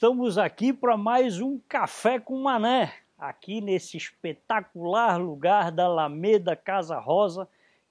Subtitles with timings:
[0.00, 6.98] estamos aqui para mais um Café com Mané, aqui nesse espetacular lugar da Alameda Casa
[6.98, 7.46] Rosa,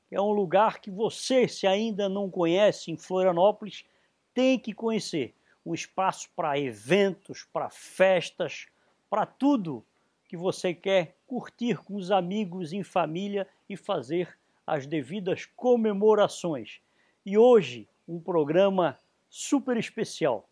[0.07, 3.85] que é um lugar que você, se ainda não conhece em Florianópolis,
[4.34, 5.35] tem que conhecer.
[5.63, 8.66] Um espaço para eventos, para festas,
[9.07, 9.85] para tudo
[10.27, 14.35] que você quer curtir com os amigos em família e fazer
[14.66, 16.81] as devidas comemorações.
[17.23, 18.98] E hoje, um programa
[19.30, 20.48] super especial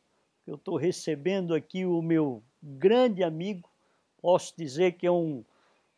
[0.47, 3.69] eu estou recebendo aqui o meu grande amigo,
[4.21, 5.43] posso dizer que é um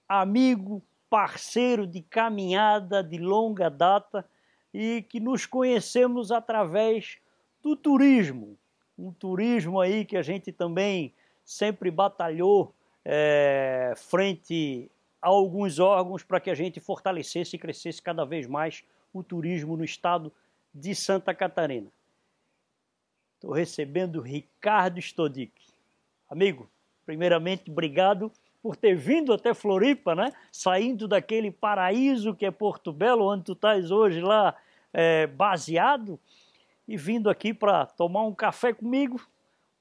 [0.07, 4.25] amigo, parceiro de caminhada de longa data
[4.73, 7.17] e que nos conhecemos através
[7.61, 8.57] do turismo.
[8.97, 11.13] Um turismo aí que a gente também
[11.45, 12.73] sempre batalhou
[13.05, 14.89] é, frente
[15.21, 18.83] a alguns órgãos para que a gente fortalecesse e crescesse cada vez mais
[19.13, 20.31] o turismo no estado
[20.73, 21.91] de Santa Catarina.
[23.39, 25.53] Estou recebendo Ricardo Stodic.
[26.29, 26.69] Amigo,
[27.05, 28.29] primeiramente, obrigado
[28.61, 30.33] por ter vindo até Floripa, né?
[30.51, 34.57] Saindo daquele paraíso que é Porto Belo, onde tu estás hoje lá
[34.91, 36.19] é, baseado,
[36.85, 39.25] e vindo aqui para tomar um café comigo,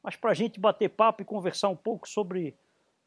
[0.04, 2.54] mas para a gente bater papo e conversar um pouco sobre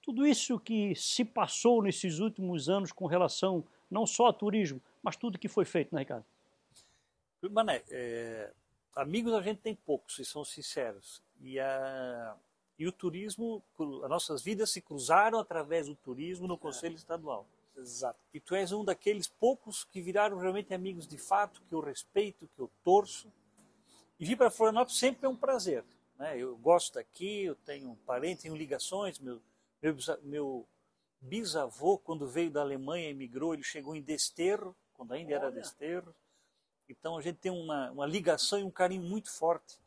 [0.02, 5.16] tudo isso que se passou nesses últimos anos com relação não só ao turismo, mas
[5.16, 6.26] tudo que foi feito, né, Ricardo?
[7.50, 8.52] Mané, é,
[8.96, 11.22] amigos a gente tem poucos, se são sinceros.
[11.42, 12.36] E, a,
[12.78, 13.64] e o turismo,
[14.04, 16.98] as nossas vidas se cruzaram através do turismo no Conselho é.
[16.98, 17.46] Estadual.
[17.78, 18.20] Exato.
[18.34, 22.50] E tu és um daqueles poucos que viraram realmente amigos de fato, que eu respeito,
[22.56, 23.32] que eu torço.
[24.20, 25.84] E vir para Florianópolis sempre é um prazer.
[26.18, 26.38] Né?
[26.38, 29.20] Eu gosto daqui, eu tenho um parente, tenho ligações.
[29.20, 29.42] Meu,
[29.82, 30.68] meu, meu
[31.20, 35.46] bisavô, quando veio da Alemanha, emigrou, ele chegou em Desterro, quando ainda Olha.
[35.46, 36.14] era Desterro.
[36.92, 39.80] Então a gente tem uma, uma ligação e um carinho muito forte.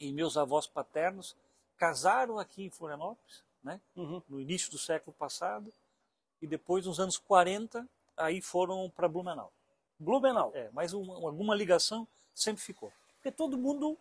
[0.00, 1.36] E meus avós paternos
[1.76, 3.80] casaram aqui em Florianópolis, né?
[3.96, 4.22] Uhum.
[4.28, 5.72] no início do século passado,
[6.44, 9.50] e depois, nos anos 40, aí foram para Blumenau.
[9.98, 10.52] Blumenau?
[10.54, 12.92] É, mas uma, alguma ligação sempre ficou.
[13.16, 13.96] Porque todo mundo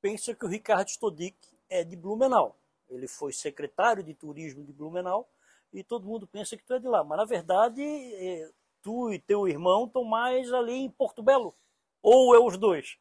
[0.00, 1.36] pensa que o Ricardo Stodic
[1.70, 2.54] é de Blumenau.
[2.90, 5.26] Ele foi secretário de turismo de Blumenau
[5.72, 7.02] e todo mundo pensa que tu é de lá.
[7.02, 8.50] Mas, na verdade, é,
[8.82, 11.54] tu e teu irmão estão mais ali em Porto Belo?
[12.02, 12.98] Ou é os dois?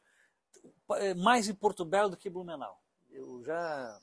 [0.94, 2.82] É, mais em Porto Belo do que Blumenau.
[3.10, 4.00] Eu já.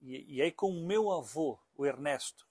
[0.00, 2.46] E, e aí, com o meu avô, o Ernesto,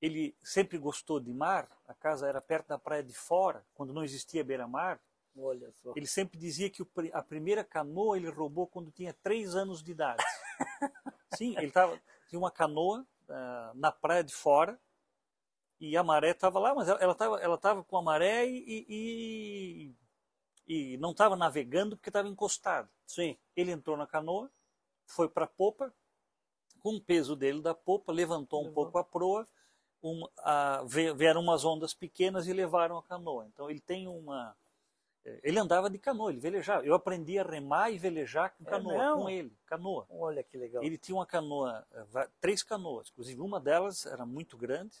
[0.00, 4.04] ele sempre gostou de mar, a casa era perto da praia de fora, quando não
[4.04, 5.00] existia beira-mar.
[5.38, 5.92] Olha só.
[5.94, 10.22] Ele sempre dizia que a primeira canoa ele roubou quando tinha três anos de idade.
[11.36, 14.80] Sim, ele tava, tinha uma canoa uh, na praia de fora,
[15.80, 19.94] e a maré estava lá, mas ela estava ela tava com a maré e, e,
[20.66, 22.88] e não estava navegando porque estava encostado.
[23.06, 23.36] Sim.
[23.54, 24.50] Ele entrou na canoa,
[25.04, 25.92] foi para a popa,
[26.80, 29.46] com o peso dele da popa, levantou um pouco a proa,
[30.02, 30.82] um, a,
[31.16, 33.46] vieram umas ondas pequenas e levaram a canoa.
[33.46, 34.56] Então ele tem uma.
[35.24, 36.86] É, ele andava de canoa, ele velejava.
[36.86, 40.06] Eu aprendi a remar e velejar com é canoa, é com ele, canoa.
[40.08, 40.82] Olha que legal.
[40.82, 44.96] Ele tinha uma canoa, é, três canoas, inclusive uma delas era muito grande,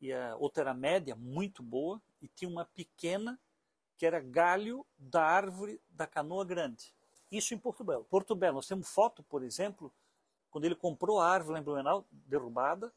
[0.00, 3.38] e a outra era média, muito boa, e tinha uma pequena
[3.96, 6.94] que era galho da árvore da canoa grande.
[7.30, 8.04] Isso em Porto Belo.
[8.04, 8.56] Porto Belo.
[8.56, 9.92] Nós temos foto, por exemplo,
[10.50, 12.92] quando ele comprou a árvore lá em Blumenau, derrubada,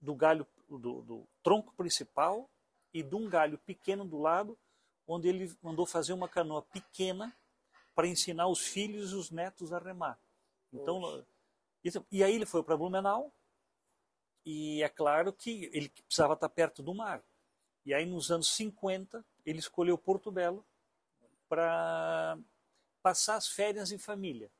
[0.00, 2.48] do galho, do, do tronco principal
[2.92, 4.56] e de um galho pequeno do lado,
[5.06, 7.34] onde ele mandou fazer uma canoa pequena
[7.94, 10.18] para ensinar os filhos e os netos a remar.
[10.72, 11.24] Então,
[12.10, 13.32] e aí ele foi para Blumenau,
[14.50, 17.22] e é claro que ele precisava estar perto do mar.
[17.84, 20.64] E aí, nos anos 50, ele escolheu Porto Belo
[21.50, 22.38] para
[23.02, 24.50] passar as férias em família.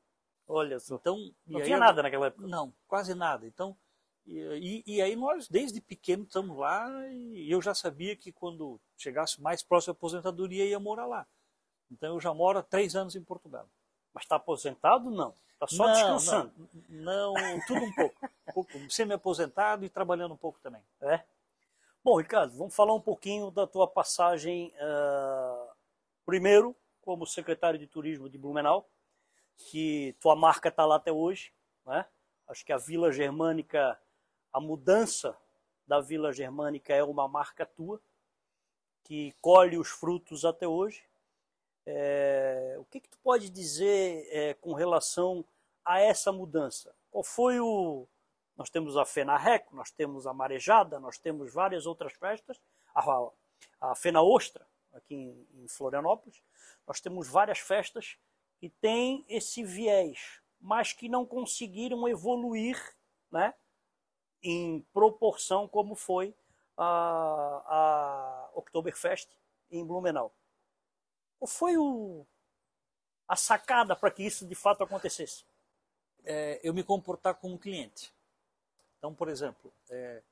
[0.47, 0.97] Olha só.
[0.97, 2.47] Então, não tinha nada naquela época?
[2.47, 3.47] Não, quase nada.
[3.47, 3.75] Então,
[4.27, 9.41] e, e, aí nós, desde pequeno, estamos lá e eu já sabia que quando chegasse
[9.41, 11.27] mais próximo da aposentadoria, ia morar lá.
[11.91, 13.71] Então, eu já moro há três anos em Porto Belo.
[14.13, 15.11] Mas está aposentado?
[15.11, 15.35] Não.
[15.59, 16.53] Está só não, descansando?
[16.89, 18.31] Não, não, tudo um pouco.
[18.49, 20.81] um pouco Semi-aposentado e trabalhando um pouco também.
[21.01, 21.21] É?
[22.05, 25.69] Bom, Ricardo, vamos falar um pouquinho da tua passagem, uh,
[26.25, 28.89] primeiro, como secretário de turismo de Blumenau,
[29.57, 31.53] que tua marca está lá até hoje.
[31.85, 32.07] Né?
[32.47, 33.99] Acho que a Vila Germânica,
[34.53, 35.37] a mudança
[35.89, 38.01] da Vila Germânica é uma marca tua,
[39.03, 41.03] que colhe os frutos até hoje.
[41.91, 45.45] É, o que, que, tu pode dizer é, com relação
[45.85, 46.95] a essa mudança?
[47.11, 48.07] Qual foi o.
[48.57, 52.61] Nós temos a Fenarreco, nós temos a Marejada, nós temos várias outras festas,
[52.95, 53.31] a,
[53.81, 56.43] a Fena Ostra, aqui em, em Florianópolis.
[56.87, 58.19] Nós temos várias festas
[58.59, 62.79] que têm esse viés mas que não conseguiram evoluir
[63.31, 63.55] né,
[64.43, 66.35] em proporção como foi
[66.77, 69.29] a, a Oktoberfest
[69.71, 70.33] em Blumenau.
[71.39, 72.27] Qual foi o,
[73.27, 75.45] a sacada para que isso de fato acontecesse?
[76.25, 78.13] É, eu me comportar como cliente.
[78.99, 80.23] Então, por exemplo, é,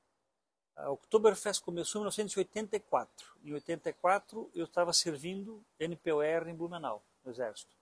[0.75, 3.27] a Oktoberfest começou em 1984.
[3.43, 7.73] Em 84 eu estava servindo NPOR em Blumenau, no Exército,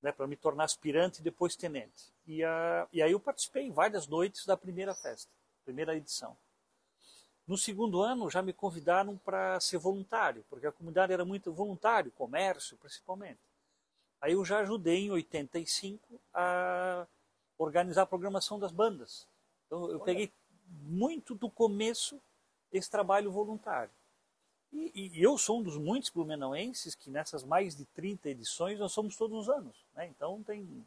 [0.00, 2.12] né, para me tornar aspirante e depois tenente.
[2.26, 5.32] E, a, e aí eu participei várias noites da primeira festa,
[5.64, 6.36] primeira edição.
[7.50, 12.12] No segundo ano já me convidaram para ser voluntário, porque a comunidade era muito voluntário,
[12.12, 13.40] comércio principalmente.
[14.20, 17.08] Aí eu já ajudei em 85 a
[17.58, 19.26] organizar a programação das bandas.
[19.66, 20.04] Então eu Olha.
[20.04, 20.32] peguei
[20.82, 22.20] muito do começo
[22.70, 23.90] desse trabalho voluntário.
[24.72, 28.92] E, e, eu sou um dos muitos blumenauenses que nessas mais de 30 edições nós
[28.92, 29.84] somos todos os anos.
[29.96, 30.06] Né?
[30.06, 30.86] Então tem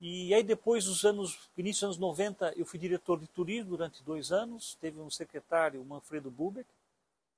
[0.00, 4.02] e aí depois dos anos, início dos anos 90, eu fui diretor de turismo durante
[4.02, 4.76] dois anos.
[4.80, 6.68] Teve um secretário, Manfredo Bubeck,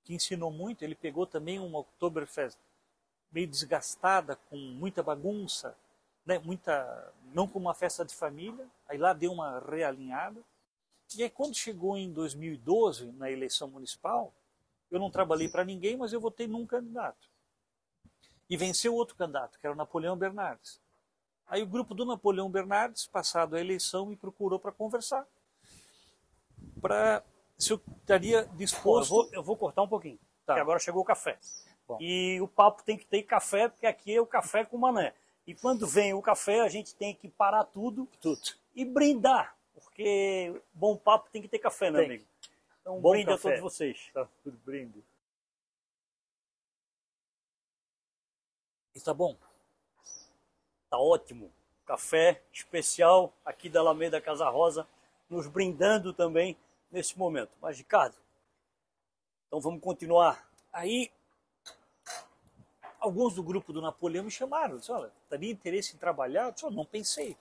[0.02, 0.82] que ensinou muito.
[0.82, 2.58] Ele pegou também uma Oktoberfest
[3.30, 5.76] meio desgastada, com muita bagunça,
[6.26, 6.38] né?
[6.38, 8.66] muita, não como uma festa de família.
[8.88, 10.42] Aí lá deu uma realinhada.
[11.16, 14.32] E aí quando chegou em 2012, na eleição municipal,
[14.90, 17.28] eu não trabalhei para ninguém, mas eu votei num candidato.
[18.50, 20.80] E venceu outro candidato, que era o Napoleão Bernardes.
[21.48, 25.26] Aí o grupo do Napoleão Bernardes, passado a eleição, me procurou para conversar.
[26.80, 27.24] Para
[27.56, 29.10] se eu estaria disposto.
[29.10, 30.52] Bom, eu, vou, eu, vou, cortar um pouquinho, tá.
[30.52, 31.38] porque agora chegou o café.
[31.86, 31.96] Bom.
[32.00, 35.14] E o papo tem que ter café, porque aqui é o café com mané.
[35.46, 38.40] E quando vem o café, a gente tem que parar tudo, tudo.
[38.76, 42.10] e brindar, porque bom papo tem que ter café, meu tem.
[42.10, 42.24] amigo.
[42.82, 43.48] Então, bom brinde café.
[43.48, 44.10] a todos vocês.
[44.12, 45.02] Tá, tudo brinde.
[48.94, 49.36] Está bom?
[50.90, 51.52] Tá ótimo.
[51.84, 54.86] Café especial aqui da Alameda Casa Rosa,
[55.28, 56.56] nos brindando também
[56.90, 57.56] nesse momento.
[57.60, 58.14] Mas, Ricardo,
[59.46, 60.50] então vamos continuar.
[60.72, 61.10] Aí,
[63.00, 64.78] alguns do grupo do Napoleão me chamaram.
[64.78, 66.46] Disse, olha, teria interesse em trabalhar?
[66.46, 67.36] Eu disse, não pensei.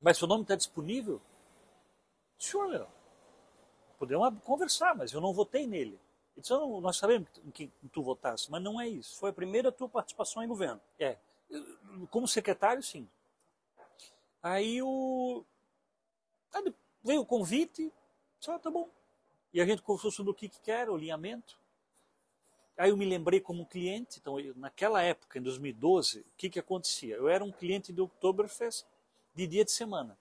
[0.00, 1.14] Mas seu nome está disponível?
[1.14, 2.86] Eu disse, olha,
[3.98, 5.98] podemos conversar, mas eu não votei nele.
[6.36, 9.18] Ele disse, nós sabemos em quem tu votasse, mas não é isso.
[9.18, 10.80] Foi a primeira tua participação em governo.
[10.98, 11.16] É.
[12.10, 13.08] Como secretário, sim.
[14.42, 15.44] Aí o.
[16.52, 17.92] Aí veio o convite,
[18.40, 18.88] só tá bom.
[19.52, 21.58] E a gente conversou sobre o que, que quer, o alinhamento.
[22.76, 26.58] Aí eu me lembrei como cliente, então eu, naquela época, em 2012, o que, que
[26.58, 27.16] acontecia?
[27.16, 28.84] Eu era um cliente do Oktoberfest
[29.34, 30.18] de dia de semana.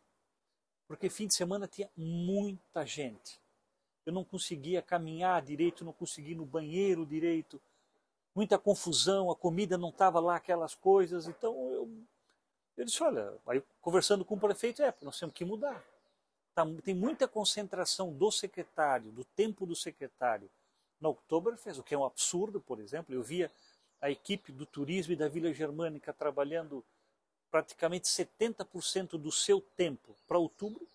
[0.88, 3.42] Porque fim de semana tinha muita gente.
[4.06, 7.60] Eu não conseguia caminhar direito, não conseguia ir no banheiro direito
[8.36, 11.28] muita confusão, a comida não estava lá, aquelas coisas.
[11.28, 11.90] Então eu,
[12.78, 15.84] eu disse: olha, aí conversando com o prefeito, é, nós temos que mudar.
[16.54, 20.50] Tá, tem muita concentração do secretário, do tempo do secretário
[21.00, 23.14] na Oktoberfest, o que é um absurdo, por exemplo.
[23.14, 23.52] Eu via
[24.02, 26.84] a equipe do turismo e da Vila Germânica trabalhando
[27.52, 30.86] praticamente 70% do seu tempo para outubro,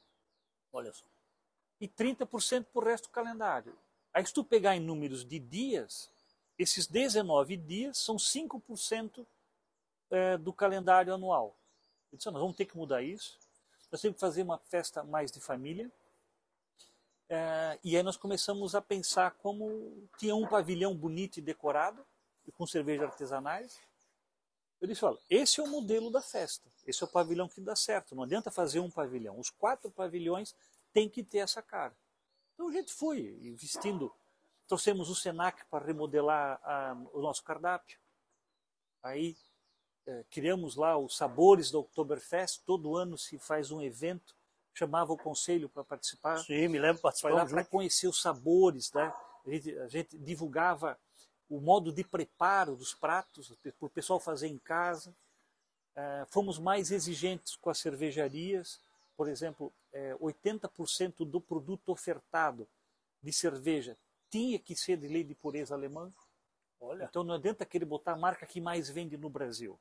[0.73, 1.05] olha só,
[1.81, 3.75] e 30% para o resto do calendário.
[4.13, 6.11] Aí se tu pegar em números de dias,
[6.60, 9.26] esses 19 dias são 5%
[10.10, 11.56] é, do calendário anual.
[12.12, 13.38] Eu disse, nós vamos ter que mudar isso.
[13.90, 15.90] Nós temos que fazer uma festa mais de família.
[17.31, 22.05] É, e aí nós começamos a pensar como tinha um pavilhão bonito e decorado,
[22.46, 23.81] e com cervejas artesanais.
[24.82, 26.69] Eu disse, olha, esse é o modelo da festa.
[26.86, 28.14] Esse é o pavilhão que dá certo.
[28.14, 29.38] Não adianta fazer um pavilhão.
[29.38, 30.55] Os quatro pavilhões
[30.93, 31.96] têm que ter essa cara.
[32.52, 34.12] Então a gente foi investindo
[34.70, 37.98] Trouxemos o Senac para remodelar a, o nosso cardápio.
[39.03, 39.36] Aí
[40.06, 42.62] é, criamos lá os sabores do Oktoberfest.
[42.65, 44.32] Todo ano se faz um evento.
[44.72, 46.39] Chamava o conselho para participar.
[46.39, 49.12] Sim, me lembro participar lá para conhecer os sabores, né?
[49.44, 50.96] A gente, a gente divulgava
[51.48, 55.12] o modo de preparo dos pratos para o pessoal fazer em casa.
[55.96, 58.81] É, fomos mais exigentes com as cervejarias.
[59.17, 62.69] Por exemplo, é, 80% do produto ofertado
[63.20, 63.98] de cerveja
[64.31, 66.13] tinha que ser de lei de pureza alemã.
[66.81, 67.05] Olha.
[67.05, 69.79] Então não adianta querer botar a marca que mais vende no Brasil.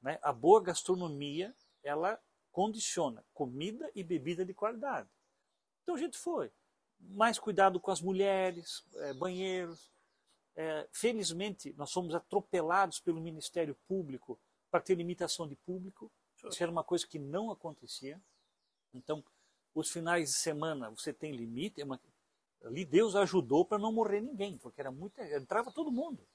[0.00, 0.18] Né?
[0.22, 2.20] A boa gastronomia, ela
[2.52, 5.08] condiciona comida e bebida de qualidade.
[5.82, 6.52] Então a gente foi.
[6.98, 9.90] Mais cuidado com as mulheres, é, banheiros.
[10.54, 14.38] É, felizmente, nós fomos atropelados pelo Ministério Público
[14.70, 16.12] para ter limitação de público.
[16.44, 18.20] Isso era uma coisa que não acontecia.
[18.92, 19.24] Então,
[19.74, 22.00] os finais de semana você tem limite, é uma,
[22.64, 26.26] Ali Deus ajudou para não morrer ninguém, porque era muito, entrava todo mundo.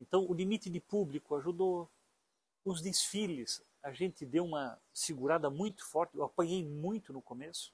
[0.00, 1.90] Então o limite de público ajudou,
[2.64, 6.16] os desfiles a gente deu uma segurada muito forte.
[6.16, 7.70] Eu apanhei muito no começo.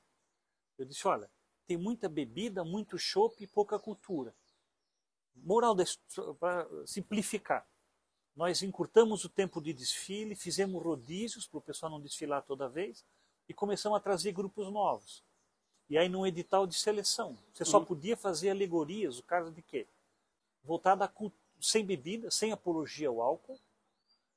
[0.76, 1.30] Eu disse: olha,
[1.68, 4.34] tem muita bebida, muito chopp e pouca cultura.
[5.36, 5.76] Moral
[6.40, 7.64] para simplificar.
[8.34, 13.04] Nós encurtamos o tempo de desfile, fizemos rodízios para o pessoal não desfilar toda vez
[13.48, 15.22] e começamos a trazer grupos novos.
[15.90, 17.84] E aí num edital de seleção, você só uhum.
[17.84, 19.88] podia fazer alegorias, o caso de quê?
[20.62, 21.10] Voltada a
[21.60, 23.58] sem bebida, sem apologia ao álcool.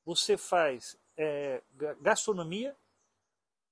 [0.04, 1.62] Você faz é,
[2.00, 2.76] gastronomia,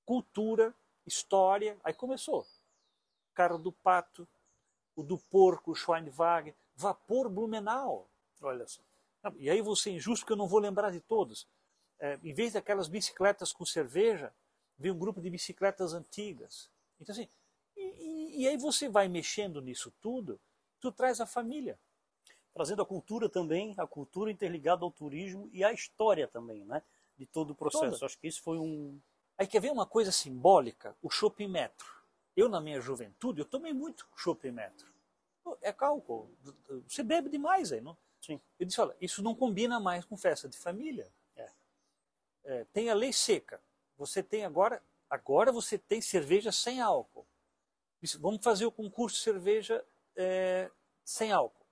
[0.06, 0.72] cultura,
[1.04, 1.76] história.
[1.82, 2.46] Aí começou.
[3.34, 4.28] Cara do pato,
[4.94, 8.08] o do porco, o Schweinwagen, vapor Blumenau.
[8.40, 8.80] Olha só.
[9.36, 11.48] E aí você é injusto porque eu não vou lembrar de todos.
[11.98, 14.32] É, em vez daquelas bicicletas com cerveja,
[14.78, 16.70] veio um grupo de bicicletas antigas.
[17.00, 17.28] Então assim,
[17.76, 20.40] e, e, e aí você vai mexendo nisso tudo,
[20.80, 21.78] tu traz a família.
[22.52, 26.82] Trazendo a cultura também, a cultura interligada ao turismo e a história também, né?
[27.16, 27.92] De todo o processo.
[27.92, 28.06] Toda.
[28.06, 29.00] Acho que isso foi um.
[29.38, 30.94] Aí quer ver uma coisa simbólica?
[31.00, 31.86] O shopping metro.
[32.36, 34.92] Eu, na minha juventude, eu tomei muito shopping metro.
[35.60, 36.30] É cálculo.
[36.86, 37.96] Você bebe demais aí, não?
[38.20, 38.40] Sim.
[38.58, 41.10] Eu disse, olha, isso não combina mais com festa de família.
[41.34, 41.50] É.
[42.44, 43.60] É, tem a lei seca.
[43.96, 47.26] Você tem agora, agora você tem cerveja sem álcool.
[48.02, 49.84] Disse, vamos fazer o concurso de cerveja
[50.16, 50.68] é,
[51.04, 51.64] sem álcool.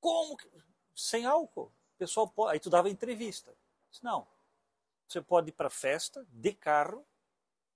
[0.00, 0.48] Como que,
[0.94, 1.70] sem álcool?
[1.94, 3.54] O pessoal pode, aí tu dava entrevista.
[3.90, 4.26] Disse, não.
[5.06, 7.04] Você pode ir para festa de carro,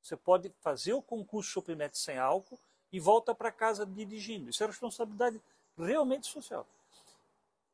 [0.03, 2.59] você pode fazer o concurso de sem álcool
[2.91, 4.49] e volta para casa dirigindo.
[4.49, 5.41] Isso é responsabilidade
[5.77, 6.67] realmente social.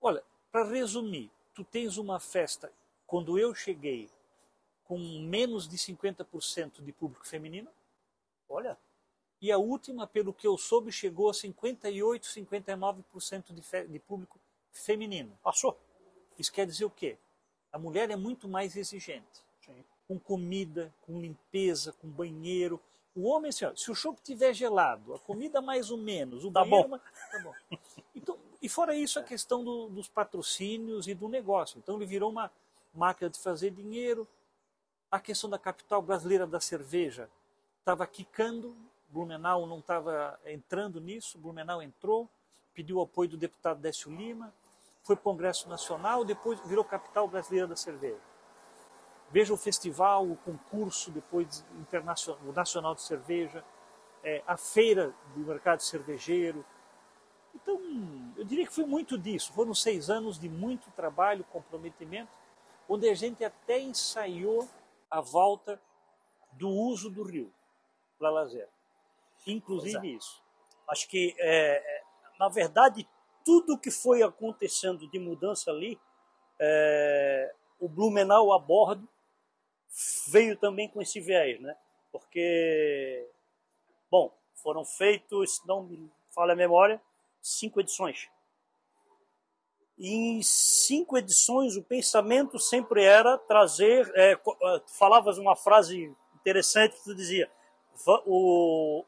[0.01, 2.73] Olha, para resumir, tu tens uma festa,
[3.07, 4.11] quando eu cheguei,
[4.85, 7.71] com menos de 50% de público feminino.
[8.49, 8.77] Olha.
[9.41, 14.39] E a última, pelo que eu soube, chegou a 58, 59% de, de público
[14.73, 15.39] feminino.
[15.43, 15.79] Passou.
[16.39, 17.17] Isso quer dizer o quê?
[17.73, 19.45] A mulher é muito mais exigente.
[19.65, 19.85] Sim.
[20.07, 22.81] Com comida, com limpeza, com banheiro,
[23.19, 26.53] o homem, assim, ó, se o chope tiver gelado, a comida mais ou menos, o
[26.53, 26.89] tá banheiro...
[26.89, 26.99] Bom.
[26.99, 27.53] Tá bom.
[28.15, 31.79] Então, e fora isso, a questão do, dos patrocínios e do negócio.
[31.79, 32.49] Então, ele virou uma
[32.95, 34.27] máquina de fazer dinheiro.
[35.11, 37.29] A questão da capital brasileira da cerveja
[37.81, 38.77] estava quicando,
[39.09, 42.29] Blumenau não estava entrando nisso, Blumenau entrou,
[42.75, 44.53] pediu apoio do deputado Décio Lima,
[45.03, 48.21] foi para o Congresso Nacional, depois virou capital brasileira da cerveja.
[49.31, 53.65] Veja o festival, o concurso, depois internacional, o Nacional de Cerveja,
[54.23, 56.65] é, a feira do mercado cervejeiro.
[57.55, 57.81] Então,
[58.37, 59.53] eu diria que foi muito disso.
[59.53, 62.31] Foram seis anos de muito trabalho, comprometimento,
[62.89, 64.69] onde a gente até ensaiou
[65.11, 65.81] a volta
[66.53, 67.53] do uso do rio
[68.19, 68.69] para lazer.
[69.47, 70.11] Inclusive é.
[70.17, 70.43] isso.
[70.89, 72.03] Acho que, é, é,
[72.39, 73.07] na verdade,
[73.45, 75.99] tudo que foi acontecendo de mudança ali,
[76.59, 79.09] é, o Blumenau a bordo
[80.29, 81.77] veio também com esse viés, né?
[82.11, 83.29] Porque,
[84.11, 87.01] bom, foram feitos, não me falha a memória,
[87.41, 88.29] cinco edições.
[89.99, 96.97] E em cinco edições o pensamento sempre era trazer, é, é falavas uma frase interessante
[96.97, 97.51] que tu dizia,
[98.25, 99.05] o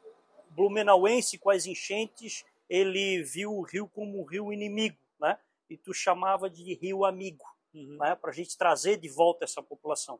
[0.51, 5.37] Blumenauense com as enchentes, ele viu o rio como um rio inimigo, né?
[5.69, 7.43] E tu chamava de rio amigo,
[7.73, 7.97] uhum.
[7.99, 8.15] né?
[8.15, 10.19] Para a gente trazer de volta essa população.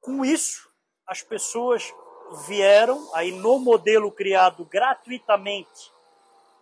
[0.00, 0.68] Com isso,
[1.06, 1.92] as pessoas
[2.46, 5.92] vieram aí no modelo criado gratuitamente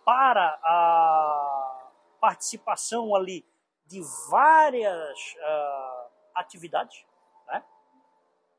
[0.05, 3.45] para a participação ali
[3.85, 7.05] de várias uh, atividades,
[7.47, 7.63] né?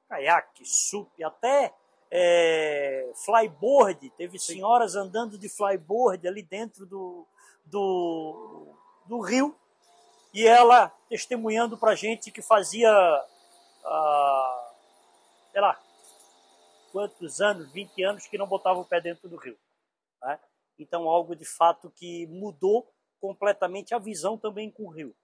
[0.08, 1.74] caiaque, sup, até
[2.16, 7.26] é, flyboard, teve senhoras andando de flyboard ali dentro do,
[7.64, 8.72] do,
[9.04, 9.56] do rio,
[10.32, 12.92] e ela testemunhando para gente que fazia
[13.84, 14.64] uh,
[15.50, 15.80] sei lá,
[16.92, 19.58] quantos anos, 20 anos que não botava o pé dentro do rio.
[20.22, 20.38] Né?
[20.78, 22.88] Então, algo de fato que mudou
[23.20, 25.14] completamente a visão também com o rio.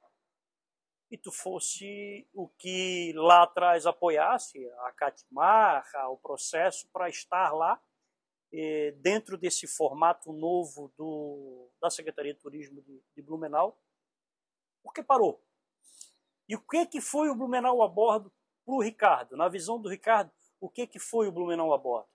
[1.10, 7.80] E tu fosse o que lá atrás apoiasse a Catmarra, o processo para estar lá
[8.52, 13.78] eh, dentro desse formato novo do, da Secretaria de Turismo de, de Blumenau,
[14.82, 15.42] porque parou.
[16.48, 18.32] E o que, que foi o Blumenau a bordo
[18.64, 22.08] para o Ricardo, na visão do Ricardo, o que, que foi o Blumenau a bordo?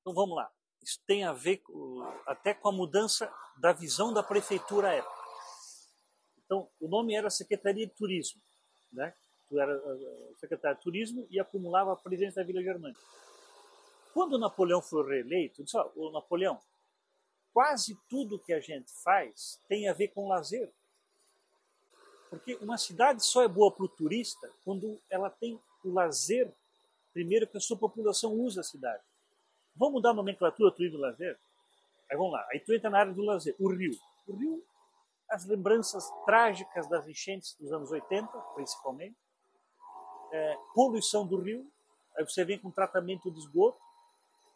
[0.00, 0.50] Então vamos lá.
[0.80, 5.21] Isso tem a ver com, até com a mudança da visão da prefeitura época.
[6.52, 8.38] Então, o nome era Secretaria de Turismo.
[8.92, 9.14] Né?
[9.48, 13.00] Tu era uh, secretário de Turismo e acumulava a presidência da Vila Germânica.
[14.12, 15.78] Quando Napoleão foi reeleito, disse,
[16.12, 16.60] Napoleão,
[17.54, 20.70] quase tudo que a gente faz tem a ver com lazer.
[22.28, 26.52] Porque uma cidade só é boa para o turista quando ela tem o lazer,
[27.14, 29.02] primeiro que a sua população usa a cidade.
[29.74, 31.38] Vamos mudar a nomenclatura do do lazer?
[32.10, 33.98] Aí vamos lá, aí tu entra na área do lazer, o rio.
[34.26, 34.62] O rio,
[35.32, 39.16] as lembranças trágicas das enchentes dos anos 80, principalmente,
[40.30, 41.66] é, poluição do rio,
[42.14, 43.80] aí você vem com tratamento de esgoto.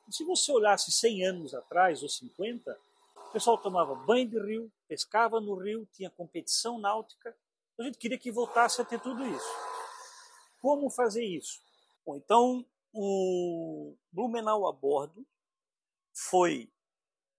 [0.07, 2.79] E se você olhasse 100 anos atrás, ou 50,
[3.17, 7.35] o pessoal tomava banho de rio, pescava no rio, tinha competição náutica.
[7.79, 9.51] A gente queria que voltasse a ter tudo isso.
[10.61, 11.59] Como fazer isso?
[12.05, 15.27] Bom, então, o Blumenau a bordo
[16.13, 16.71] foi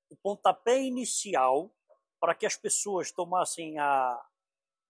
[0.10, 1.72] o pontapé inicial
[2.20, 4.20] para que as pessoas tomassem a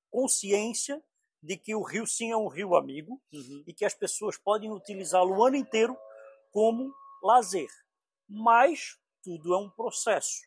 [0.10, 1.04] consciência
[1.42, 3.64] de que o rio sim é um rio amigo uhum.
[3.68, 5.98] e que as pessoas podem utilizá-lo o ano inteiro
[6.52, 6.94] como
[7.24, 7.70] lazer.
[8.28, 10.42] Mas tudo é um processo.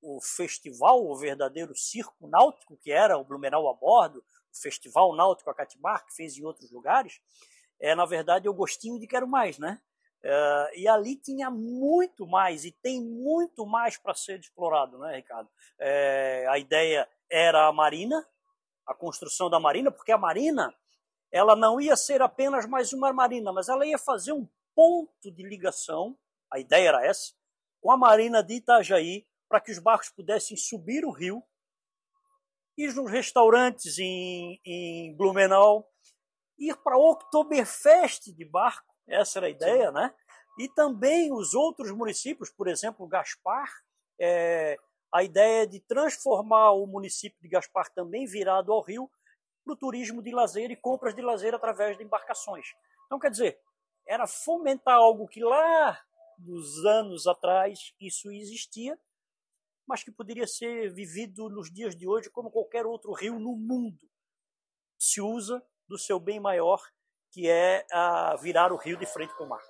[0.00, 5.50] O festival, o verdadeiro circo náutico, que era o Blumenau a bordo, o Festival Náutico
[5.50, 7.20] Acatimar, que fez em outros lugares,
[7.80, 9.80] é na verdade o gostinho de quero mais, né?
[10.24, 15.48] Uh, e ali tinha muito mais e tem muito mais para ser explorado, né, Ricardo?
[15.78, 18.26] É, a ideia era a marina,
[18.86, 20.74] a construção da marina, porque a marina
[21.30, 25.42] ela não ia ser apenas mais uma marina, mas ela ia fazer um ponto de
[25.42, 26.18] ligação,
[26.50, 27.32] a ideia era essa,
[27.80, 31.42] com a marina de Itajaí, para que os barcos pudessem subir o rio,
[32.76, 35.90] ir nos restaurantes em, em Blumenau,
[36.58, 39.94] ir para Oktoberfest de barco, essa era a ideia, Sim.
[39.94, 40.14] né?
[40.58, 43.68] E também os outros municípios, por exemplo, Gaspar,
[44.20, 44.76] é,
[45.12, 49.10] a ideia de transformar o município de Gaspar também virado ao rio
[49.64, 52.66] para o turismo de lazer e compras de lazer através de embarcações.
[53.06, 53.60] Então, quer dizer,
[54.06, 56.02] era fomentar algo que lá
[56.38, 58.98] dos anos atrás isso existia,
[59.86, 64.08] mas que poderia ser vivido nos dias de hoje como qualquer outro rio no mundo.
[64.98, 66.82] Se usa do seu bem maior,
[67.30, 67.86] que é
[68.40, 69.62] virar o rio de frente para o mar.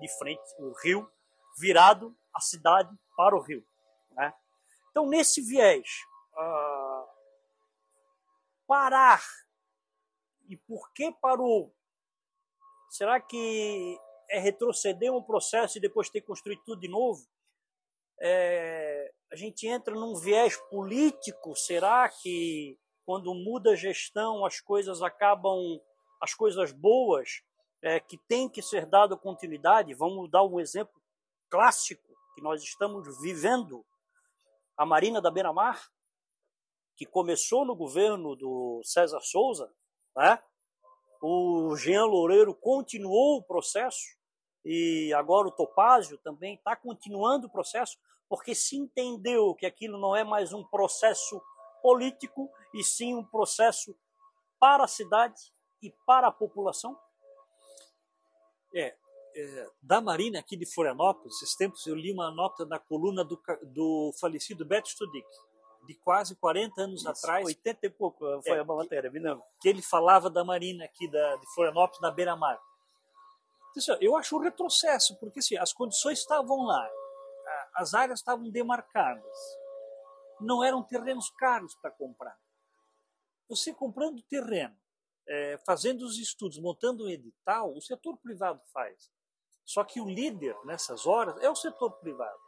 [0.00, 1.10] De frente, o rio
[1.58, 3.64] virado a cidade para o rio.
[4.12, 4.32] Né?
[4.90, 5.88] Então, nesse viés,
[6.32, 7.06] uh,
[8.66, 9.22] parar.
[10.48, 11.74] E por que parou?
[12.90, 13.98] Será que
[14.30, 17.26] é retroceder um processo e depois ter construído tudo de novo?
[18.20, 21.56] É, a gente entra num viés político.
[21.56, 25.80] Será que quando muda a gestão, as coisas acabam,
[26.24, 27.42] as coisas boas
[27.82, 29.92] é, que tem que ser dado continuidade.
[29.92, 30.94] Vamos dar um exemplo
[31.50, 33.84] clássico que nós estamos vivendo.
[34.74, 35.86] A Marina da Beira-Mar,
[36.96, 39.70] que começou no governo do César Souza,
[40.16, 40.42] né?
[41.20, 44.16] o Jean Loureiro continuou o processo
[44.64, 50.16] e agora o Topázio também está continuando o processo, porque se entendeu que aquilo não
[50.16, 51.40] é mais um processo
[51.82, 53.94] político e sim um processo
[54.58, 55.53] para a cidade
[55.84, 56.98] e para a população?
[58.74, 58.96] É,
[59.36, 63.40] é, da Marina aqui de Florianópolis, esses tempos eu li uma nota na coluna do,
[63.62, 65.26] do falecido Beto Studick,
[65.86, 67.44] de quase 40 anos Isso, atrás.
[67.44, 69.42] 80 e pouco foi é, a matéria, me lembro.
[69.60, 72.58] Que ele falava da Marina aqui da, de Florianópolis, na beira-mar.
[73.76, 76.88] Então, eu acho um retrocesso, porque assim, as condições estavam lá,
[77.74, 79.36] as áreas estavam demarcadas,
[80.40, 82.38] não eram terrenos caros para comprar.
[83.48, 84.76] Você comprando terreno,
[85.28, 89.10] é, fazendo os estudos, montando um edital, o setor privado faz.
[89.64, 92.38] Só que o líder nessas horas é o setor privado.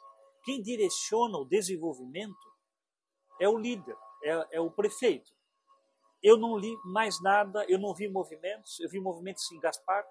[0.45, 2.37] Quem direciona o desenvolvimento
[3.41, 5.31] é o líder, é, é o prefeito.
[6.23, 10.07] Eu não li mais nada, eu não vi movimentos, eu vi movimentos em Gaspar,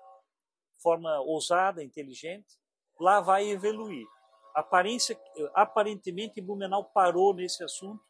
[0.82, 2.60] forma ousada, inteligente.
[2.99, 4.08] Lá vai evoluir
[4.56, 5.19] aparência,
[5.54, 8.01] aparentemente Blumenau parou nesse assunto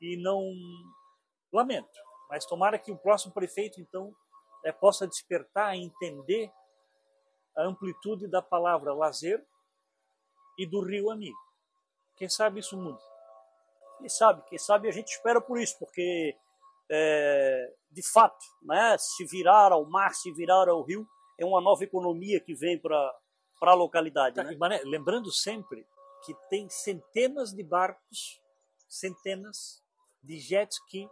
[0.00, 0.40] e não
[1.52, 4.14] lamento, mas tomara que o próximo prefeito então
[4.64, 6.50] é, possa despertar e entender
[7.56, 9.44] a amplitude da palavra lazer
[10.58, 11.38] e do rio amigo.
[12.16, 13.00] Quem sabe isso muda.
[13.98, 16.36] Quem sabe, quem sabe a gente espera por isso, porque
[16.90, 21.06] é, de fato, né, se virar ao mar, se virar ao rio,
[21.38, 23.14] é uma nova economia que vem para
[23.62, 24.36] a localidade.
[24.36, 24.56] Tá, né?
[24.56, 25.86] Mané, lembrando sempre
[26.24, 28.40] que tem centenas de barcos,
[28.88, 29.82] centenas
[30.22, 31.08] de jet ski,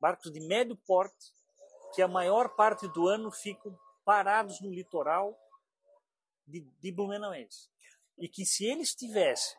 [0.00, 1.32] barcos de médio porte,
[1.94, 5.36] que a maior parte do ano ficam parados no litoral
[6.46, 7.68] de, de Blumenauense.
[8.18, 9.58] E que se eles tivessem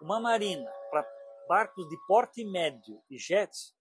[0.00, 1.06] uma marina para
[1.48, 3.74] barcos de porte médio e jets,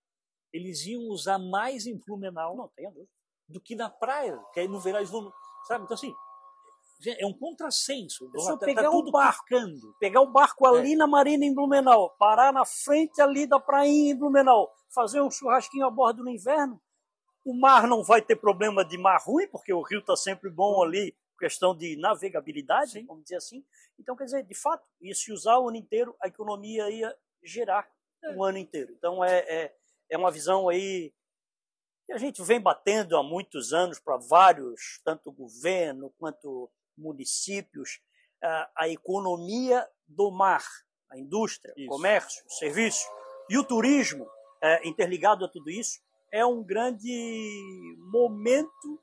[0.51, 2.71] eles iam usar mais em Blumenau não,
[3.47, 5.31] do que na praia, que aí no verão eles vão.
[5.67, 5.83] Sabe?
[5.83, 6.13] Então, assim,
[7.05, 8.29] é um contrassenso.
[8.35, 9.95] É só tá, pegar tá um barco, picando.
[9.99, 10.95] pegar um barco ali é.
[10.95, 15.85] na Marina em Blumenau, parar na frente ali da prainha em Blumenau, fazer um churrasquinho
[15.85, 16.81] a bordo no inverno,
[17.45, 20.81] O mar não vai ter problema de mar ruim, porque o rio está sempre bom
[20.83, 23.05] ali, questão de navegabilidade, Sim.
[23.05, 23.63] vamos dizer assim.
[23.99, 27.87] Então, quer dizer, de fato, ia se usar o ano inteiro, a economia ia gerar
[28.23, 28.31] é.
[28.31, 28.91] um ano inteiro.
[28.97, 29.75] Então, é, é,
[30.09, 31.13] é uma visão aí
[32.05, 37.99] que a gente vem batendo há muitos anos para vários, tanto governo quanto municípios,
[38.75, 40.63] a economia do mar,
[41.11, 41.87] a indústria, isso.
[41.87, 43.07] o comércio, o serviço
[43.49, 44.27] e o turismo
[44.61, 45.99] é, interligado a tudo isso,
[46.31, 47.09] é um grande
[48.11, 49.01] momento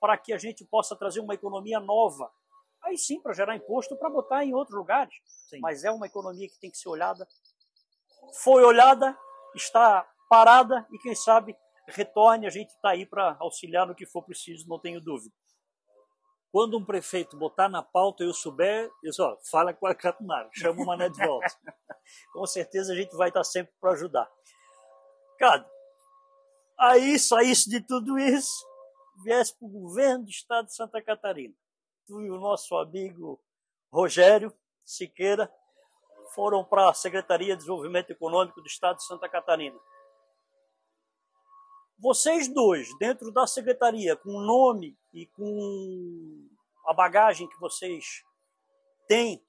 [0.00, 2.30] para que a gente possa trazer uma economia nova.
[2.82, 5.14] Aí sim, para gerar imposto, para botar em outros lugares.
[5.48, 5.60] Sim.
[5.60, 7.26] Mas é uma economia que tem que ser olhada.
[8.42, 9.16] Foi olhada,
[9.54, 12.46] está parada e, quem sabe, retorne.
[12.46, 15.34] A gente está aí para auxiliar no que for preciso, não tenho dúvida.
[16.52, 20.50] Quando um prefeito botar na pauta e eu souber, eu só fala com a Catumara,
[20.52, 21.48] chama o Mané de volta.
[22.30, 24.30] com certeza a gente vai estar sempre para ajudar.
[25.38, 25.66] Cara,
[26.78, 28.66] aí saísse de tudo isso,
[29.24, 31.54] viesse para o governo do estado de Santa Catarina.
[32.06, 33.40] Tu e o nosso amigo
[33.90, 34.52] Rogério
[34.84, 35.50] Siqueira
[36.34, 39.78] foram para a Secretaria de Desenvolvimento Econômico do estado de Santa Catarina.
[41.98, 46.48] Vocês dois, dentro da secretaria, com o nome e com
[46.86, 48.24] a bagagem que vocês
[49.06, 49.42] têm,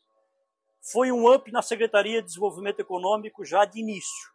[0.92, 4.32] foi um up na Secretaria de Desenvolvimento Econômico já de início.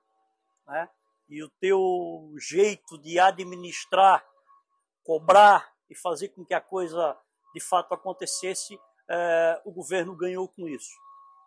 [0.66, 0.88] Né?
[1.28, 4.24] E o teu jeito de administrar,
[5.04, 7.16] cobrar e fazer com que a coisa
[7.54, 10.92] de fato acontecesse, é, o governo ganhou com isso.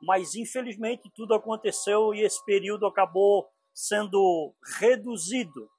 [0.02, 5.70] Mas, infelizmente, tudo aconteceu e esse período acabou sendo reduzido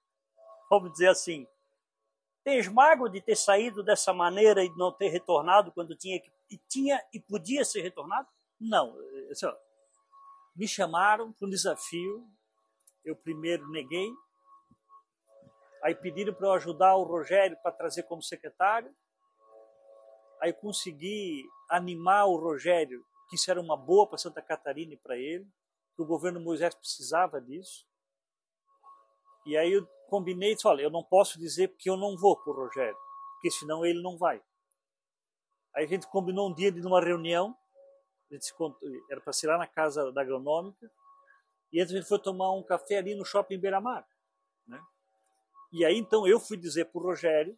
[0.73, 1.47] vamos dizer assim.
[2.43, 6.57] Tem esmago de ter saído dessa maneira e não ter retornado quando tinha que, e
[6.57, 8.27] tinha e podia ser retornado?
[8.59, 8.97] Não.
[9.31, 9.55] Assim, ó,
[10.57, 12.27] me chamaram para um desafio,
[13.05, 14.11] eu primeiro neguei,
[15.83, 18.93] aí pediram para eu ajudar o Rogério para trazer como secretário,
[20.41, 25.17] aí consegui animar o Rogério que isso era uma boa para Santa Catarina e para
[25.17, 25.47] ele,
[25.95, 27.87] que o governo Moisés precisava disso.
[29.45, 32.37] E aí eu combinei e disse, olha, eu não posso dizer porque eu não vou
[32.37, 32.97] para o Rogério,
[33.35, 34.43] porque senão ele não vai.
[35.75, 37.57] Aí a gente combinou um dia de uma reunião,
[39.11, 40.91] era para ser lá na casa da agronômica,
[41.73, 44.07] e a gente foi tomar um café ali no shopping Beira-Mar.
[44.67, 44.81] Né?
[45.73, 47.57] E aí então eu fui dizer para o Rogério,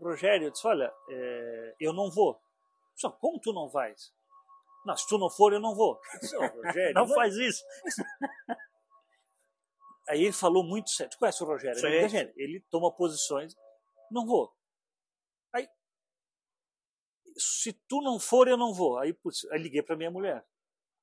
[0.00, 2.40] Rogério eu disse, olha, é, eu não vou.
[2.94, 4.12] Só como tu não vais?
[4.84, 6.00] Não, se tu não for, eu não vou.
[6.20, 7.64] Disse, oh, Rogério, não faz isso.
[10.08, 11.10] Aí ele falou muito sério.
[11.10, 11.86] Tu conhece o Rogério?
[11.86, 13.54] Ele, ele toma posições.
[14.10, 14.50] Não vou.
[15.54, 15.68] Aí,
[17.36, 18.98] se tu não for, eu não vou.
[18.98, 20.46] Aí, putz, aí liguei para minha mulher,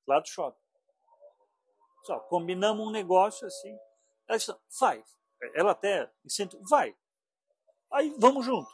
[0.07, 0.59] lá do shopping.
[2.03, 3.77] Só, combinamos um negócio assim.
[4.27, 5.03] Ela disse, vai.
[5.53, 6.95] Ela até incentivou, vai.
[7.93, 8.69] Aí vamos junto.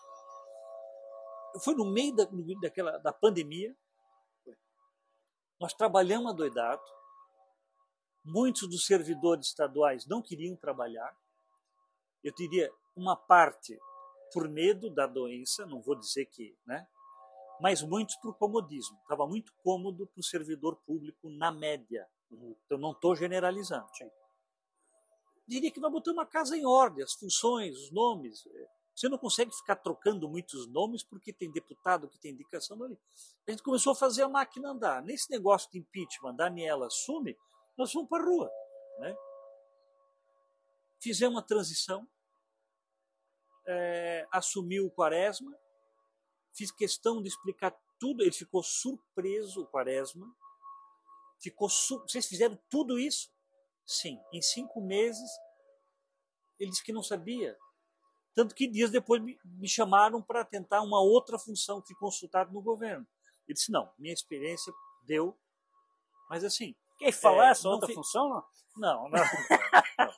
[1.61, 2.25] Foi no meio da,
[2.61, 3.75] daquela, da pandemia.
[5.59, 6.81] Nós trabalhamos adoidado
[8.23, 11.15] Muitos dos servidores estaduais não queriam trabalhar.
[12.23, 13.79] Eu diria uma parte
[14.33, 16.87] por medo da doença, não vou dizer que, né?
[17.59, 18.97] Mas muitos por comodismo.
[19.01, 22.07] Estava muito cômodo para o servidor público na média.
[22.65, 23.87] Então não estou generalizando.
[23.93, 24.09] Sim.
[25.47, 28.43] Diria que nós botamos a casa em ordem, as funções, os nomes.
[28.95, 32.97] Você não consegue ficar trocando muitos nomes porque tem deputado que tem indicação ali.
[33.47, 35.03] A gente começou a fazer a máquina andar.
[35.03, 37.37] Nesse negócio de impeachment, Daniela assume,
[37.77, 38.51] nós fomos para a rua.
[38.99, 39.15] Né?
[40.99, 42.07] Fizemos uma transição,
[43.65, 45.55] é, assumiu o Quaresma,
[46.53, 50.27] fiz questão de explicar tudo, ele ficou surpreso, o Quaresma,
[51.39, 51.99] ficou su...
[51.99, 53.31] Vocês fizeram tudo isso?
[53.85, 55.29] Sim, em cinco meses
[56.59, 57.57] ele disse que não sabia.
[58.33, 62.61] Tanto que dias depois me, me chamaram para tentar uma outra função, fui consultado no
[62.61, 63.05] governo.
[63.47, 64.71] Ele disse: não, minha experiência
[65.03, 65.37] deu,
[66.29, 67.95] mas assim, quem falar é, essa outra fi...
[67.95, 68.29] função?
[68.77, 69.09] Não, não.
[69.09, 69.21] não,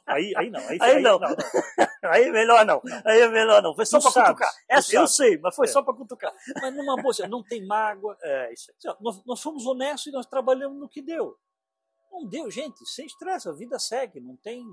[0.06, 0.60] Aí, aí não.
[0.60, 1.18] Aí, aí, aí não.
[1.18, 2.12] não, não.
[2.12, 2.82] Aí é melhor não.
[3.06, 3.74] Aí é melhor não.
[3.74, 4.54] Foi só para cutucar.
[4.68, 5.72] Essa eu sei, mas foi é.
[5.72, 6.34] só para cutucar.
[6.62, 8.18] Mas numa boa, não tem mágoa.
[8.22, 8.96] É, isso aí.
[9.00, 11.38] Nós, nós fomos honestos e nós trabalhamos no que deu.
[12.12, 14.64] Não deu, gente, sem estresse, a vida segue, não tem.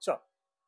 [0.00, 0.18] Assim, ó,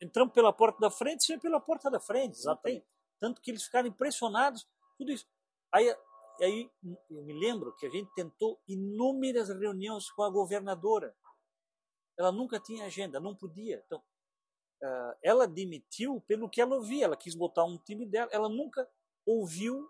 [0.00, 2.86] entramos pela porta da frente, sempre pela porta da frente, exatamente.
[3.18, 5.26] Tanto que eles ficaram impressionados, tudo isso.
[5.72, 5.92] Aí
[6.40, 6.70] e aí
[7.10, 11.14] eu me lembro que a gente tentou inúmeras reuniões com a governadora.
[12.18, 13.82] Ela nunca tinha agenda, não podia.
[13.86, 17.06] Então, uh, ela demitiu pelo que ela ouvia.
[17.06, 18.30] Ela quis botar um time dela.
[18.32, 18.88] Ela nunca
[19.26, 19.88] ouviu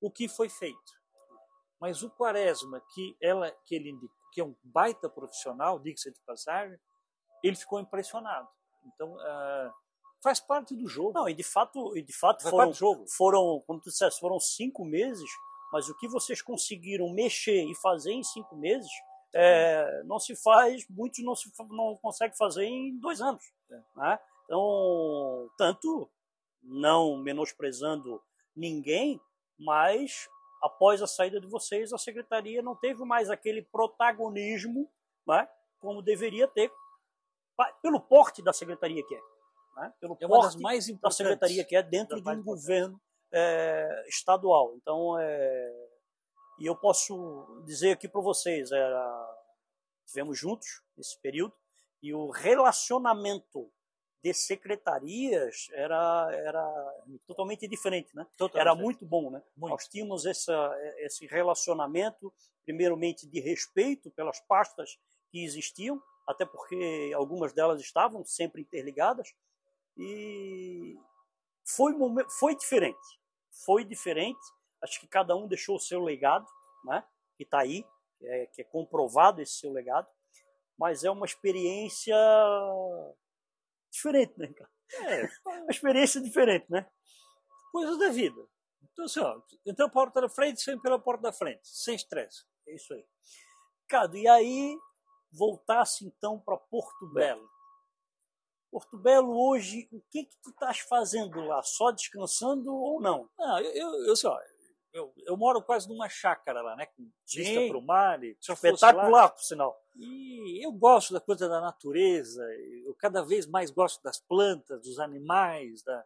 [0.00, 0.92] o que foi feito.
[1.80, 6.20] Mas o Quaresma, que ela, que ele indicou, que é um baita profissional, diga-se de
[6.20, 6.78] passagem,
[7.42, 8.48] ele ficou impressionado.
[8.84, 9.72] Então, uh,
[10.22, 11.12] Faz parte do jogo.
[11.12, 13.04] Não, e de fato, e de fato Faz foram, jogo.
[13.08, 15.28] foram, como tu disseste, foram cinco meses,
[15.76, 18.90] mas o que vocês conseguiram mexer e fazer em cinco meses,
[19.34, 23.44] é, não se faz, muitos não, se, não conseguem fazer em dois anos.
[23.94, 24.18] Né?
[24.44, 26.10] Então, tanto
[26.62, 28.22] não menosprezando
[28.56, 29.20] ninguém,
[29.58, 30.26] mas
[30.62, 34.90] após a saída de vocês, a secretaria não teve mais aquele protagonismo
[35.28, 35.46] né,
[35.78, 36.72] como deveria ter,
[37.82, 39.20] pelo porte da secretaria que é.
[39.76, 39.92] Né?
[40.00, 40.56] Pelo É porte
[41.02, 42.98] da secretaria que é dentro de um governo
[43.32, 44.74] é, estadual.
[44.76, 45.88] Então, é,
[46.58, 49.36] e eu posso dizer aqui para vocês, era,
[50.06, 51.54] tivemos juntos nesse período
[52.02, 53.70] e o relacionamento
[54.22, 56.94] de secretarias era, era
[57.26, 58.26] totalmente diferente, né?
[58.36, 58.84] Totalmente Era diferente.
[58.84, 59.42] muito bom, né?
[59.56, 59.70] Muito.
[59.70, 62.32] Nós tínhamos essa, esse relacionamento,
[62.64, 64.98] primeiramente de respeito pelas pastas
[65.30, 69.32] que existiam, até porque algumas delas estavam sempre interligadas,
[69.96, 70.98] e
[71.66, 71.94] foi,
[72.38, 73.20] foi diferente.
[73.64, 74.40] Foi diferente.
[74.82, 76.46] Acho que cada um deixou o seu legado,
[76.84, 77.04] né?
[77.36, 77.84] que está aí,
[78.18, 80.08] que é, que é comprovado esse seu legado,
[80.78, 82.16] mas é uma experiência
[83.90, 84.70] diferente, né, cara?
[84.92, 85.28] É,
[85.62, 86.86] Uma experiência diferente, né?
[87.76, 88.40] coisas da vida.
[88.90, 92.46] Então, assim, ó, entrou pela porta da frente, sempre pela porta da frente, sem estresse.
[92.66, 93.04] É isso aí.
[93.86, 94.78] Cado, e aí
[95.30, 97.46] voltasse então para Porto Belo.
[98.76, 101.62] Porto Belo hoje, o que que tu estás fazendo lá?
[101.62, 103.26] Só descansando ou não?
[103.38, 104.38] Não, eu, eu, eu, assim, ó,
[104.92, 106.84] eu, eu moro quase numa chácara lá, né?
[106.84, 108.22] Com vista para o mar.
[108.22, 109.82] E, eu fosse lá- Espetacular, por sinal.
[109.94, 112.42] E eu gosto da coisa da natureza,
[112.84, 116.04] eu cada vez mais gosto das plantas, dos animais, da,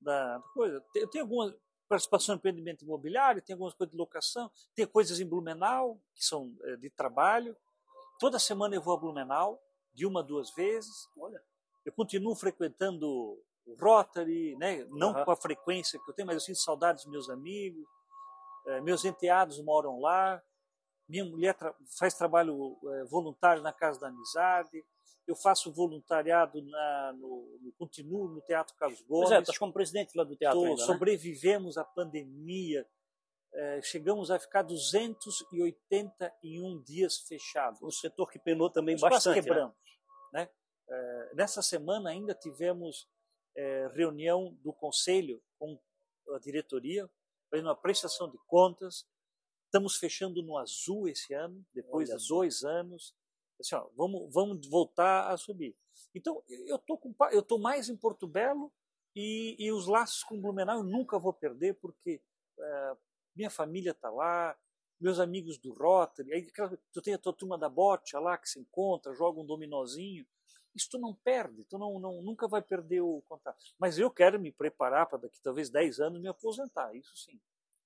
[0.00, 0.82] da coisa.
[0.94, 1.54] Eu tenho alguma
[1.86, 6.56] participação em empreendimento imobiliário, tem algumas coisas de locação, tem coisas em Blumenau, que são
[6.62, 7.54] eh, de trabalho.
[8.18, 11.06] Toda semana eu vou a Blumenau, de uma a duas vezes.
[11.18, 11.38] Olha.
[11.84, 13.08] Eu continuo frequentando
[13.66, 14.84] o Rotary, né?
[14.90, 15.24] não Aham.
[15.24, 17.84] com a frequência que eu tenho, mas eu sinto saudades dos meus amigos.
[18.66, 20.42] Eh, meus enteados moram lá.
[21.08, 24.84] Minha mulher tra- faz trabalho eh, voluntário na Casa da Amizade.
[25.26, 29.30] Eu faço voluntariado na, no, no continuo no Teatro Carlos Pois Gomes.
[29.32, 30.86] é, estás como presidente lá do teatro Tô- ainda, né?
[30.86, 32.86] sobrevivemos à pandemia.
[33.54, 37.80] eh, chegamos a ficar 281 dias fechados.
[37.82, 39.36] O setor que penou também Nós bastante.
[39.36, 39.42] né?
[39.42, 39.74] quebramos.
[40.32, 40.42] Né?
[40.42, 40.50] Eh,
[41.34, 43.08] nessa semana ainda tivemos
[43.56, 45.78] eh, reunião do conselho com
[46.34, 47.08] a diretoria,
[47.50, 49.06] fazendo uma prestação de contas.
[49.66, 53.14] Estamos fechando no azul esse ano, depois Olha de dois anos.
[53.60, 55.76] Assim, ó, vamos, vamos voltar a subir.
[56.14, 58.72] Então, eu tô com eu tô mais em Porto Belo
[59.14, 62.22] e, e os laços com Blumenau eu nunca vou perder, porque
[62.58, 62.96] eh,
[63.34, 64.56] minha família está lá,
[65.00, 66.50] meus amigos do Rotary, aí
[66.92, 70.26] tu tem a tua turma da bote lá que se encontra, joga um dominozinho.
[70.74, 73.58] Isso tu não perde, tu não, não, nunca vai perder o contato.
[73.78, 77.38] Mas eu quero me preparar para daqui talvez 10 anos me aposentar, isso sim.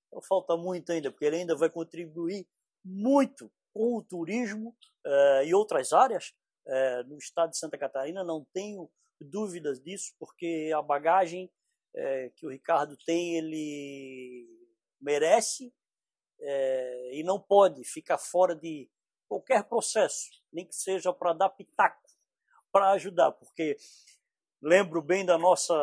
[0.07, 2.47] Então, falta muito ainda, porque ele ainda vai contribuir
[2.83, 6.33] muito com o turismo eh, e outras áreas
[6.65, 11.51] eh, no estado de Santa Catarina, não tenho dúvidas disso, porque a bagagem
[11.93, 14.47] eh, que o Ricardo tem, ele
[14.99, 15.73] merece
[17.13, 18.87] e não pode ficar fora de
[19.27, 22.06] qualquer processo, nem que seja para dar pitaco,
[22.71, 23.77] para ajudar, porque
[24.61, 25.73] lembro bem da nossa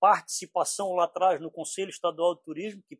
[0.00, 2.98] participação lá atrás no Conselho Estadual de Turismo, que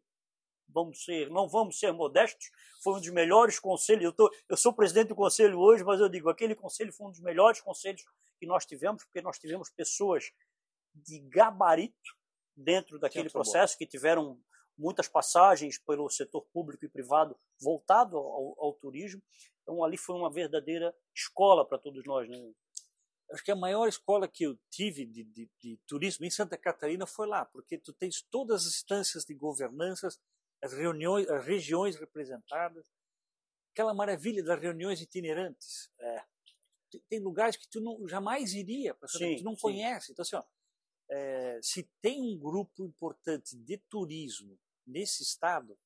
[0.68, 2.50] vamos ser, não vamos ser modestos,
[2.82, 4.04] foi um dos melhores conselhos.
[4.04, 7.10] Eu, tô, eu sou presidente do conselho hoje, mas eu digo, aquele conselho foi um
[7.10, 8.02] dos melhores conselhos
[8.38, 10.32] que nós tivemos, porque nós tivemos pessoas
[10.94, 12.16] de gabarito
[12.56, 13.40] dentro daquele Muito bom.
[13.40, 14.38] processo, que tiveram
[14.76, 19.22] muitas passagens pelo setor público e privado voltado ao, ao turismo.
[19.62, 22.28] Então ali foi uma verdadeira escola para todos nós.
[22.28, 22.52] Né?
[23.32, 27.06] Acho que a maior escola que eu tive de, de, de turismo em Santa Catarina
[27.06, 30.08] foi lá, porque tu tens todas as instâncias de governança,
[30.62, 32.86] as reuniões, as regiões representadas,
[33.72, 35.90] aquela maravilha das reuniões itinerantes.
[35.98, 36.24] É.
[36.90, 39.62] Tem- Tem lugares que tu não, jamais iria, Sim, tu não sim.
[39.62, 40.12] conhece.
[40.12, 40.44] Então, assim, ó,
[41.10, 45.78] é, se tem um grupo importante de turismo nesse estado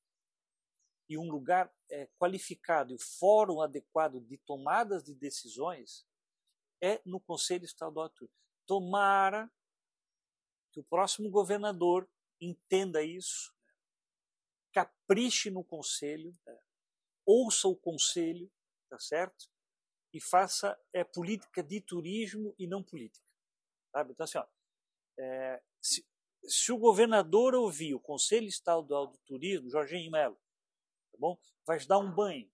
[1.09, 6.05] e um lugar é, qualificado e o fórum adequado de tomadas de decisões,
[6.81, 8.11] é no Conselho Estadual.
[8.65, 9.51] Tomara
[10.71, 12.09] que o próximo governador
[12.39, 13.53] entenda isso,
[14.71, 16.31] capriche no Conselho,
[17.25, 18.51] ouça o Conselho,
[18.89, 19.49] tá certo?
[20.13, 23.25] E faça é, política de turismo e não política.
[23.91, 24.13] Sabe?
[24.13, 24.45] Então, assim, ó,
[25.19, 26.05] é, se,
[26.43, 30.35] se o governador ouvir o Conselho Estadual do Turismo, Jorginho Melo,
[31.11, 31.37] tá bom?
[31.65, 32.49] Vai dar um banho.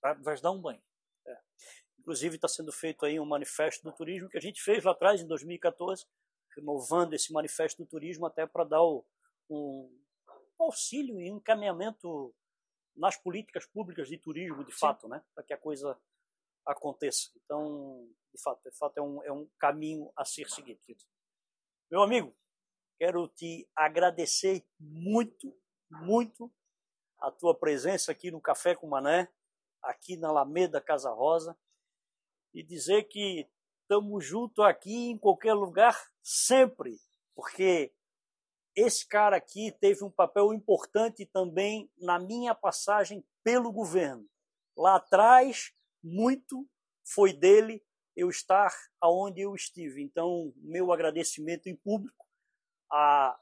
[0.00, 0.14] Tá?
[0.14, 0.82] Vai dar um banho.
[2.08, 5.20] Inclusive está sendo feito aí um manifesto do turismo que a gente fez lá atrás,
[5.20, 6.06] em 2014,
[6.56, 9.04] renovando esse manifesto do turismo até para dar o,
[9.50, 9.94] um
[10.58, 12.34] auxílio e um encaminhamento
[12.96, 14.78] nas políticas públicas de turismo, de Sim.
[14.78, 15.22] fato, né?
[15.34, 16.00] para que a coisa
[16.64, 17.30] aconteça.
[17.44, 20.80] Então, de fato, de fato é, um, é um caminho a ser seguido.
[21.90, 22.34] Meu amigo,
[22.98, 25.54] quero te agradecer muito,
[25.90, 26.50] muito
[27.20, 29.30] a tua presença aqui no Café com Mané,
[29.82, 31.54] aqui na Alameda Casa Rosa,
[32.54, 33.48] e dizer que
[33.82, 36.98] estamos juntos aqui em qualquer lugar sempre,
[37.34, 37.92] porque
[38.76, 44.28] esse cara aqui teve um papel importante também na minha passagem pelo governo.
[44.76, 46.68] Lá atrás, muito
[47.04, 47.84] foi dele
[48.14, 50.02] eu estar aonde eu estive.
[50.02, 52.26] Então, meu agradecimento em público
[52.90, 53.38] à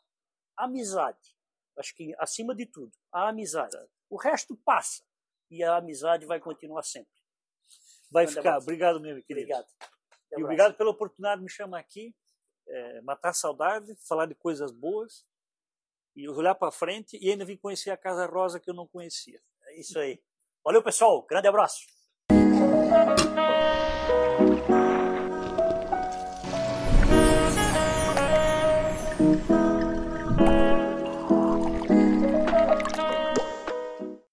[0.57, 1.37] amizade.
[1.77, 3.77] Acho que, acima de tudo, a amizade.
[4.09, 5.05] O resto passa
[5.51, 7.12] e a amizade vai continuar sempre.
[8.11, 8.59] Vai ficar.
[8.59, 9.53] Obrigado, meu querido.
[9.53, 9.66] Obrigado.
[10.33, 12.14] E obrigado pela oportunidade de me chamar aqui,
[12.69, 15.25] é, matar saudade, falar de coisas boas
[16.14, 19.40] e olhar para frente e ainda vir conhecer a Casa Rosa que eu não conhecia.
[19.66, 20.21] É isso aí.
[20.64, 21.23] Valeu, pessoal.
[21.23, 21.87] Grande abraço.